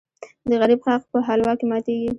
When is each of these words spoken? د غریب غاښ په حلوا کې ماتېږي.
د 0.49 0.51
غریب 0.61 0.79
غاښ 0.85 1.01
په 1.11 1.17
حلوا 1.27 1.53
کې 1.59 1.65
ماتېږي. 1.71 2.09